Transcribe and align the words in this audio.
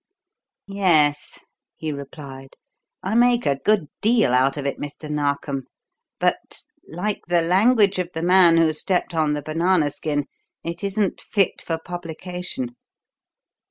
"Yes," 0.65 1.37
he 1.75 1.91
replied; 1.91 2.55
"I 3.03 3.13
make 3.13 3.45
a 3.45 3.57
good 3.63 3.87
deal 4.01 4.33
out 4.33 4.57
of 4.57 4.65
it, 4.65 4.79
Mr. 4.79 5.07
Narkom, 5.11 5.65
but, 6.19 6.63
like 6.87 7.21
the 7.27 7.43
language 7.43 7.99
of 7.99 8.09
the 8.15 8.23
man 8.23 8.57
who 8.57 8.73
stepped 8.73 9.13
on 9.13 9.33
the 9.33 9.43
banana 9.43 9.91
skin, 9.91 10.25
it 10.63 10.83
isn't 10.83 11.21
fit 11.21 11.61
for 11.61 11.77
publication. 11.77 12.77